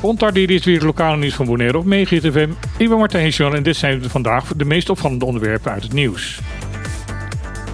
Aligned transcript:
Ontardeer 0.00 0.50
is 0.50 0.64
weer 0.64 0.74
het 0.74 0.84
lokale 0.84 1.16
nieuws 1.16 1.34
van 1.34 1.46
Bonaire 1.46 1.78
op 1.78 1.84
FM. 1.84 2.48
Ik 2.76 2.88
ben 2.88 2.98
Martijn 2.98 3.28
Jean 3.28 3.54
en 3.54 3.62
dit 3.62 3.76
zijn 3.76 4.02
vandaag 4.10 4.52
de 4.56 4.64
meest 4.64 4.90
opvallende 4.90 5.24
onderwerpen 5.24 5.72
uit 5.72 5.82
het 5.82 5.92
nieuws. 5.92 6.40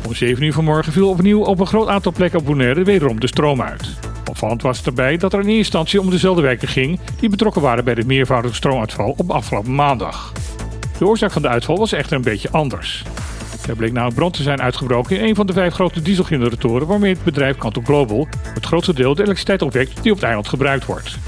Om 0.06 0.14
7 0.14 0.42
uur 0.42 0.52
vanmorgen 0.52 0.92
viel 0.92 1.08
opnieuw 1.08 1.44
op 1.44 1.60
een 1.60 1.66
groot 1.66 1.88
aantal 1.88 2.12
plekken 2.12 2.38
op 2.38 2.44
Bonaire 2.44 2.84
wederom 2.84 3.20
de 3.20 3.26
stroom 3.26 3.62
uit. 3.62 3.88
Opvallend 4.28 4.62
was 4.62 4.82
erbij 4.82 5.16
dat 5.16 5.32
er 5.32 5.38
in 5.38 5.44
eerste 5.44 5.58
instantie 5.58 6.00
om 6.00 6.10
dezelfde 6.10 6.42
wijken 6.42 6.68
ging 6.68 7.00
die 7.20 7.28
betrokken 7.28 7.62
waren 7.62 7.84
bij 7.84 7.94
de 7.94 8.04
meervoudige 8.04 8.54
stroomuitval 8.54 9.14
op 9.16 9.30
afgelopen 9.30 9.74
maandag. 9.74 10.32
De 10.98 11.06
oorzaak 11.06 11.30
van 11.30 11.42
de 11.42 11.48
uitval 11.48 11.78
was 11.78 11.92
echter 11.92 12.16
een 12.16 12.22
beetje 12.22 12.50
anders. 12.50 13.04
Er 13.68 13.76
bleek 13.76 13.92
nou 13.92 14.08
een 14.08 14.14
brand 14.14 14.34
te 14.34 14.42
zijn 14.42 14.60
uitgebroken 14.60 15.18
in 15.18 15.24
een 15.24 15.34
van 15.34 15.46
de 15.46 15.52
vijf 15.52 15.74
grote 15.74 16.02
dieselgeneratoren 16.02 16.86
waarmee 16.86 17.12
het 17.12 17.24
bedrijf 17.24 17.56
Canto 17.56 17.80
Global 17.84 18.28
het 18.54 18.66
grootste 18.66 18.94
deel 18.94 19.14
de 19.14 19.22
elektriciteit 19.22 19.62
opwekt 19.62 20.02
die 20.02 20.10
op 20.10 20.16
het 20.16 20.26
eiland 20.26 20.48
gebruikt 20.48 20.84
wordt. 20.84 21.18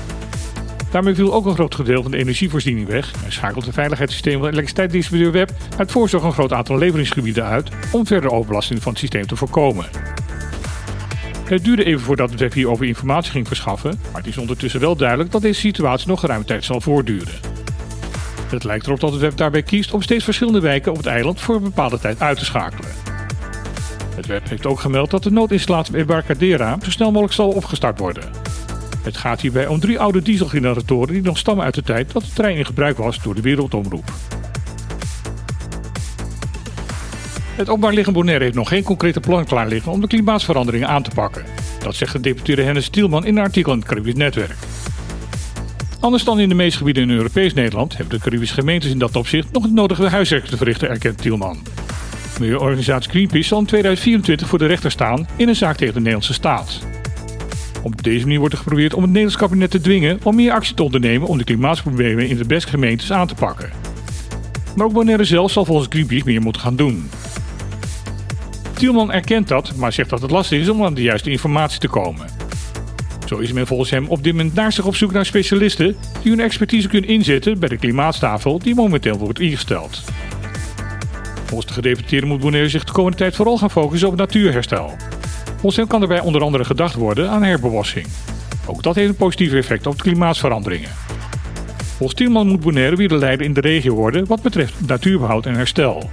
Daarmee 0.90 1.14
viel 1.14 1.34
ook 1.34 1.46
een 1.46 1.54
groot 1.54 1.74
gedeelte 1.74 2.02
van 2.02 2.10
de 2.10 2.16
energievoorziening 2.16 2.88
weg 2.88 3.12
en 3.24 3.32
schakelt 3.32 3.64
het 3.64 3.74
veiligheidssysteem 3.74 4.38
van 4.38 4.48
elektriciteitsdistributeur 4.48 5.32
Web 5.32 5.50
uit 5.78 5.92
voorzorg 5.92 6.22
een 6.22 6.32
groot 6.32 6.52
aantal 6.52 6.78
leveringsgebieden 6.78 7.44
uit 7.44 7.70
om 7.92 8.06
verder 8.06 8.30
overbelasting 8.30 8.82
van 8.82 8.92
het 8.92 9.00
systeem 9.00 9.26
te 9.26 9.36
voorkomen. 9.36 9.86
Het 11.44 11.64
duurde 11.64 11.84
even 11.84 12.00
voordat 12.00 12.30
het 12.30 12.40
web 12.40 12.52
hierover 12.52 12.86
informatie 12.86 13.32
ging 13.32 13.46
verschaffen, 13.46 13.98
maar 14.12 14.20
het 14.20 14.30
is 14.30 14.38
ondertussen 14.38 14.80
wel 14.80 14.96
duidelijk 14.96 15.30
dat 15.30 15.42
deze 15.42 15.60
situatie 15.60 16.08
nog 16.08 16.20
geruime 16.20 16.44
tijd 16.44 16.64
zal 16.64 16.80
voortduren. 16.80 17.61
Het 18.52 18.64
lijkt 18.64 18.86
erop 18.86 19.00
dat 19.00 19.12
het 19.12 19.20
web 19.20 19.36
daarbij 19.36 19.62
kiest 19.62 19.92
om 19.92 20.02
steeds 20.02 20.24
verschillende 20.24 20.60
wijken 20.60 20.90
op 20.90 20.96
het 20.96 21.06
eiland 21.06 21.40
voor 21.40 21.54
een 21.54 21.62
bepaalde 21.62 21.98
tijd 21.98 22.20
uit 22.20 22.38
te 22.38 22.44
schakelen. 22.44 22.90
Het 24.14 24.26
web 24.26 24.48
heeft 24.48 24.66
ook 24.66 24.80
gemeld 24.80 25.10
dat 25.10 25.22
de 25.22 25.30
noodinstallatie 25.30 25.92
bij 25.92 26.04
Barcadera 26.04 26.78
zo 26.82 26.90
snel 26.90 27.10
mogelijk 27.10 27.34
zal 27.34 27.48
opgestart 27.48 27.98
worden. 27.98 28.30
Het 29.02 29.16
gaat 29.16 29.40
hierbij 29.40 29.66
om 29.66 29.80
drie 29.80 29.98
oude 29.98 30.22
dieselgeneratoren 30.22 31.12
die 31.12 31.22
nog 31.22 31.38
stammen 31.38 31.64
uit 31.64 31.74
de 31.74 31.82
tijd 31.82 32.12
dat 32.12 32.22
de 32.22 32.32
trein 32.34 32.56
in 32.56 32.66
gebruik 32.66 32.96
was 32.96 33.22
door 33.22 33.34
de 33.34 33.40
Wereldomroep. 33.40 34.12
Het 37.56 37.68
Openbaar 37.68 37.92
Liggen 37.92 38.12
Bonaire 38.12 38.44
heeft 38.44 38.56
nog 38.56 38.68
geen 38.68 38.82
concrete 38.82 39.20
plan 39.20 39.44
klaar 39.44 39.68
liggen 39.68 39.92
om 39.92 40.00
de 40.00 40.06
klimaatsveranderingen 40.06 40.88
aan 40.88 41.02
te 41.02 41.10
pakken. 41.14 41.44
Dat 41.78 41.94
zegt 41.94 42.12
de 42.12 42.20
deputeerde 42.20 42.62
Hennis 42.62 42.84
Stielman 42.84 43.26
in 43.26 43.36
een 43.36 43.42
artikel 43.42 43.72
in 43.72 43.78
het 43.78 43.88
Caribisch 43.88 44.14
Netwerk. 44.14 44.56
Anders 46.02 46.24
dan 46.24 46.40
in 46.40 46.48
de 46.48 46.54
meeste 46.54 46.78
gebieden 46.78 47.02
in 47.02 47.10
Europees 47.10 47.54
Nederland 47.54 47.96
hebben 47.96 48.16
de 48.16 48.24
Caribische 48.24 48.54
gemeentes 48.54 48.90
in 48.90 48.98
dat 48.98 49.16
opzicht 49.16 49.52
nog 49.52 49.62
het 49.62 49.72
nodige 49.72 50.08
huiswerk 50.08 50.44
te 50.44 50.56
verrichten, 50.56 50.88
erkent 50.88 51.18
Tielman. 51.18 51.58
Milieuorganisatie 52.38 53.10
Greenpeace 53.10 53.48
zal 53.48 53.58
in 53.58 53.66
2024 53.66 54.48
voor 54.48 54.58
de 54.58 54.66
rechter 54.66 54.90
staan 54.90 55.26
in 55.36 55.48
een 55.48 55.56
zaak 55.56 55.76
tegen 55.76 55.92
de 55.94 55.98
Nederlandse 55.98 56.32
staat. 56.32 56.78
Op 57.82 58.02
deze 58.02 58.24
manier 58.24 58.38
wordt 58.38 58.54
er 58.54 58.60
geprobeerd 58.60 58.94
om 58.94 59.00
het 59.02 59.10
Nederlands 59.10 59.40
kabinet 59.40 59.70
te 59.70 59.80
dwingen 59.80 60.20
om 60.22 60.34
meer 60.34 60.52
actie 60.52 60.74
te 60.74 60.82
ondernemen 60.82 61.28
om 61.28 61.38
de 61.38 61.44
klimaatproblemen 61.44 62.28
in 62.28 62.36
de 62.36 62.46
beste 62.46 62.70
gemeentes 62.70 63.12
aan 63.12 63.26
te 63.26 63.34
pakken. 63.34 63.70
Maar 64.76 64.86
ook 64.86 64.92
Bonaire 64.92 65.24
zelf 65.24 65.50
zal 65.50 65.64
volgens 65.64 65.88
Greenpeace 65.90 66.24
meer 66.24 66.40
moeten 66.40 66.62
gaan 66.62 66.76
doen. 66.76 67.10
Tielman 68.72 69.12
erkent 69.12 69.48
dat, 69.48 69.74
maar 69.76 69.92
zegt 69.92 70.10
dat 70.10 70.22
het 70.22 70.30
lastig 70.30 70.60
is 70.60 70.68
om 70.68 70.84
aan 70.84 70.94
de 70.94 71.02
juiste 71.02 71.30
informatie 71.30 71.80
te 71.80 71.88
komen. 71.88 72.41
Zo 73.32 73.38
is 73.38 73.52
men 73.52 73.66
volgens 73.66 73.90
hem 73.90 74.06
op 74.08 74.22
dit 74.22 74.32
moment 74.32 74.54
naar 74.54 74.72
zich 74.72 74.86
op 74.86 74.96
zoek 74.96 75.12
naar 75.12 75.26
specialisten 75.26 75.96
die 76.22 76.30
hun 76.30 76.40
expertise 76.40 76.88
kunnen 76.88 77.10
inzetten 77.10 77.58
bij 77.58 77.68
de 77.68 77.76
klimaatstafel 77.76 78.58
die 78.58 78.74
momenteel 78.74 79.18
wordt 79.18 79.40
ingesteld. 79.40 80.04
Volgens 81.44 81.68
de 81.68 81.74
gedeputeerde 81.74 82.26
moet 82.26 82.40
Bonaire 82.40 82.68
zich 82.68 82.84
de 82.84 82.92
komende 82.92 83.16
tijd 83.16 83.36
vooral 83.36 83.58
gaan 83.58 83.70
focussen 83.70 84.08
op 84.08 84.16
natuurherstel. 84.16 84.96
Volgens 85.44 85.76
hem 85.76 85.86
kan 85.86 86.02
erbij 86.02 86.20
onder 86.20 86.42
andere 86.42 86.64
gedacht 86.64 86.94
worden 86.94 87.30
aan 87.30 87.42
herbewassing. 87.42 88.06
Ook 88.66 88.82
dat 88.82 88.94
heeft 88.94 89.08
een 89.08 89.16
positief 89.16 89.52
effect 89.52 89.86
op 89.86 89.96
de 89.96 90.02
klimaatsveranderingen. 90.02 90.90
Volgens 91.96 92.18
Tielman 92.18 92.46
moet 92.46 92.60
Bonaire 92.60 92.96
weer 92.96 93.08
de 93.08 93.16
leider 93.16 93.46
in 93.46 93.52
de 93.52 93.60
regio 93.60 93.94
worden 93.94 94.26
wat 94.26 94.42
betreft 94.42 94.74
natuurbehoud 94.86 95.46
en 95.46 95.54
herstel. 95.54 96.10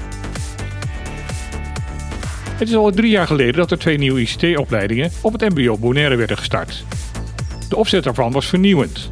Het 2.58 2.68
is 2.70 2.76
al 2.76 2.92
drie 2.92 3.12
jaar 3.12 3.28
geleden 3.28 3.56
dat 3.56 3.72
er 3.72 3.80
twee 3.80 3.98
nieuwe 3.98 4.22
ICT-opleidingen 4.22 5.12
op 5.22 5.40
het 5.40 5.56
MBO 5.56 5.78
Bonaire 5.78 6.16
werden 6.16 6.38
gestart. 6.38 6.86
De 7.70 7.76
opzet 7.76 8.04
daarvan 8.04 8.32
was 8.32 8.46
vernieuwend. 8.46 9.12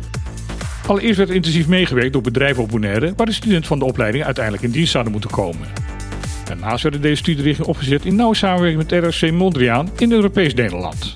Allereerst 0.87 1.17
werd 1.17 1.29
intensief 1.29 1.67
meegewerkt 1.67 2.13
door 2.13 2.21
bedrijven 2.21 2.63
op 2.63 2.69
Bonaire, 2.69 3.13
waar 3.15 3.25
de 3.25 3.31
studenten 3.31 3.67
van 3.67 3.79
de 3.79 3.85
opleiding 3.85 4.23
uiteindelijk 4.23 4.63
in 4.63 4.71
dienst 4.71 4.91
zouden 4.91 5.11
moeten 5.11 5.29
komen. 5.29 5.67
Daarnaast 6.45 6.83
werden 6.83 7.01
deze 7.01 7.15
studierichtingen 7.15 7.69
opgezet 7.69 8.05
in 8.05 8.15
nauwe 8.15 8.35
samenwerking 8.35 8.89
met 8.89 9.05
RSC 9.05 9.31
Mondriaan 9.31 9.89
in 9.97 10.11
Europees 10.11 10.53
Nederland. 10.53 11.11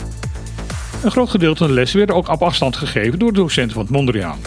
Een 1.03 1.11
groot 1.11 1.29
gedeelte 1.29 1.57
van 1.57 1.67
de 1.67 1.73
lessen 1.73 1.97
werden 1.97 2.15
ook 2.15 2.29
op 2.29 2.41
afstand 2.41 2.75
gegeven 2.75 3.19
door 3.19 3.33
de 3.33 3.39
docenten 3.39 3.73
van 3.73 3.81
het 3.81 3.91
Mondriaan. 3.91 4.39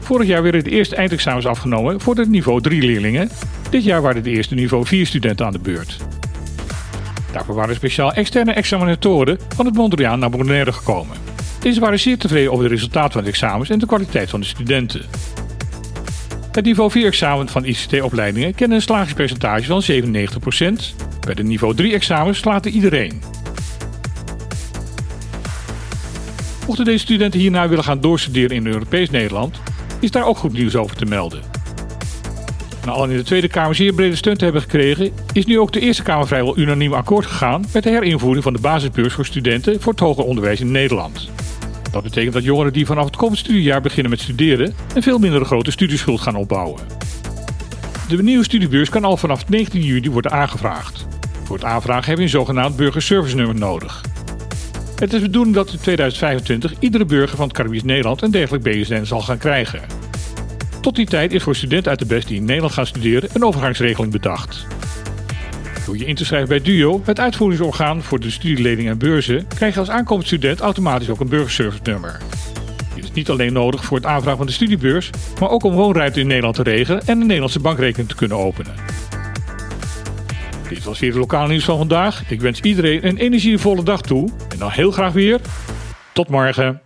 Vorig 0.00 0.26
jaar 0.26 0.42
werden 0.42 0.64
de 0.64 0.70
eerste 0.70 0.96
eindexamens 0.96 1.46
afgenomen 1.46 2.00
voor 2.00 2.14
de 2.14 2.26
niveau 2.26 2.60
3 2.60 2.82
leerlingen. 2.82 3.30
Dit 3.70 3.84
jaar 3.84 4.02
waren 4.02 4.22
de 4.22 4.30
eerste 4.30 4.54
niveau 4.54 4.86
4 4.86 5.06
studenten 5.06 5.46
aan 5.46 5.52
de 5.52 5.58
beurt. 5.58 5.96
Daarvoor 7.32 7.54
waren 7.54 7.74
speciaal 7.74 8.12
externe 8.12 8.52
examinatoren 8.52 9.38
van 9.54 9.66
het 9.66 9.74
Mondriaan 9.74 10.18
naar 10.18 10.30
Bonaire 10.30 10.72
gekomen. 10.72 11.25
Deze 11.60 11.80
waren 11.80 12.00
zeer 12.00 12.18
tevreden 12.18 12.52
over 12.52 12.64
de 12.64 12.70
resultaten 12.70 13.12
van 13.12 13.22
de 13.22 13.28
examens 13.28 13.70
en 13.70 13.78
de 13.78 13.86
kwaliteit 13.86 14.30
van 14.30 14.40
de 14.40 14.46
studenten. 14.46 15.04
Het 16.52 16.64
niveau 16.64 16.90
4-examen 16.90 17.48
van 17.48 17.64
ICT-opleidingen 17.64 18.54
kent 18.54 18.72
een 18.72 18.82
slagingspercentage 18.82 19.64
van 19.64 19.82
97%. 19.82 20.94
Bij 21.20 21.34
de 21.34 21.42
niveau 21.42 21.74
3-examens 21.82 22.38
slaat 22.38 22.66
iedereen. 22.66 23.22
Mochten 26.66 26.84
deze 26.84 27.04
studenten 27.04 27.40
hierna 27.40 27.68
willen 27.68 27.84
gaan 27.84 28.00
doorstuderen 28.00 28.56
in 28.56 28.66
Europees 28.66 29.10
Nederland, 29.10 29.60
is 30.00 30.10
daar 30.10 30.26
ook 30.26 30.36
goed 30.36 30.52
nieuws 30.52 30.76
over 30.76 30.96
te 30.96 31.04
melden. 31.04 31.55
Na 32.86 32.92
al 32.92 33.04
in 33.04 33.16
de 33.16 33.22
Tweede 33.22 33.48
Kamer 33.48 33.74
zeer 33.74 33.92
brede 33.92 34.16
steun 34.16 34.36
te 34.36 34.44
hebben 34.44 34.62
gekregen, 34.62 35.10
is 35.32 35.46
nu 35.46 35.58
ook 35.58 35.72
de 35.72 35.80
Eerste 35.80 36.02
Kamer 36.02 36.26
vrijwel 36.26 36.58
unaniem 36.58 36.92
akkoord 36.92 37.26
gegaan 37.26 37.64
met 37.72 37.82
de 37.82 37.90
herinvoering 37.90 38.42
van 38.42 38.52
de 38.52 38.60
basisbeurs 38.60 39.14
voor 39.14 39.24
studenten 39.24 39.80
voor 39.80 39.92
het 39.92 40.00
hoger 40.00 40.24
onderwijs 40.24 40.60
in 40.60 40.70
Nederland. 40.70 41.30
Dat 41.90 42.02
betekent 42.02 42.32
dat 42.32 42.44
jongeren 42.44 42.72
die 42.72 42.86
vanaf 42.86 43.04
het 43.04 43.16
komend 43.16 43.38
studiejaar 43.38 43.80
beginnen 43.80 44.10
met 44.10 44.20
studeren 44.20 44.74
een 44.94 45.02
veel 45.02 45.18
minder 45.18 45.44
grote 45.44 45.70
studieschuld 45.70 46.20
gaan 46.20 46.36
opbouwen. 46.36 46.80
De 48.08 48.22
nieuwe 48.22 48.44
studiebeurs 48.44 48.88
kan 48.88 49.04
al 49.04 49.16
vanaf 49.16 49.48
19 49.48 49.82
juli 49.82 50.10
worden 50.10 50.32
aangevraagd. 50.32 51.06
Voor 51.44 51.56
het 51.56 51.64
aanvragen 51.64 52.08
heb 52.08 52.16
je 52.16 52.22
een 52.22 52.28
zogenaamd 52.28 52.76
burgerservice 52.76 53.36
nummer 53.36 53.56
nodig. 53.56 54.04
Het 54.96 55.12
is 55.12 55.20
de 55.20 55.26
bedoeling 55.26 55.54
dat 55.54 55.72
in 55.72 55.80
2025 55.80 56.74
iedere 56.78 57.04
burger 57.04 57.36
van 57.36 57.46
het 57.46 57.56
Caribisch 57.56 57.82
Nederland 57.82 58.22
een 58.22 58.30
dergelijk 58.30 58.64
BSN 58.64 59.04
zal 59.04 59.20
gaan 59.20 59.38
krijgen. 59.38 60.05
Tot 60.86 60.96
die 60.96 61.06
tijd 61.06 61.32
is 61.32 61.42
voor 61.42 61.56
studenten 61.56 61.90
uit 61.90 61.98
de 61.98 62.06
best 62.06 62.28
die 62.28 62.36
in 62.36 62.44
Nederland 62.44 62.72
gaan 62.72 62.86
studeren 62.86 63.28
een 63.32 63.44
overgangsregeling 63.44 64.12
bedacht. 64.12 64.66
Door 65.86 65.98
je 65.98 66.04
in 66.04 66.14
te 66.14 66.24
schrijven 66.24 66.48
bij 66.48 66.60
DUO, 66.60 67.00
het 67.04 67.20
uitvoeringsorgaan 67.20 68.02
voor 68.02 68.20
de 68.20 68.30
studieleningen 68.30 68.92
en 68.92 68.98
beurzen, 68.98 69.46
krijg 69.48 69.74
je 69.74 69.80
als 69.80 69.90
aankomend 69.90 70.26
student 70.26 70.60
automatisch 70.60 71.08
ook 71.08 71.20
een 71.20 71.28
burgerservice 71.28 71.82
nummer. 71.82 72.20
Dit 72.94 73.04
is 73.04 73.12
niet 73.12 73.30
alleen 73.30 73.52
nodig 73.52 73.84
voor 73.84 73.96
het 73.96 74.06
aanvragen 74.06 74.36
van 74.36 74.46
de 74.46 74.52
studiebeurs, 74.52 75.10
maar 75.40 75.50
ook 75.50 75.62
om 75.62 75.74
woonruimte 75.74 76.20
in 76.20 76.26
Nederland 76.26 76.54
te 76.54 76.62
regelen 76.62 77.02
en 77.06 77.20
een 77.20 77.26
Nederlandse 77.26 77.60
bankrekening 77.60 78.08
te 78.08 78.16
kunnen 78.16 78.36
openen. 78.36 78.74
Dit 80.68 80.84
was 80.84 80.98
weer 80.98 81.10
het 81.10 81.18
lokale 81.18 81.48
nieuws 81.48 81.64
van 81.64 81.78
vandaag. 81.78 82.30
Ik 82.30 82.40
wens 82.40 82.60
iedereen 82.60 83.06
een 83.06 83.16
energievolle 83.16 83.82
dag 83.82 84.00
toe 84.00 84.28
en 84.48 84.58
dan 84.58 84.70
heel 84.70 84.90
graag 84.90 85.12
weer. 85.12 85.40
Tot 86.12 86.28
morgen. 86.28 86.85